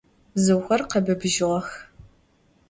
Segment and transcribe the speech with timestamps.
[0.35, 1.67] Bzıuxer khebıbıjığex.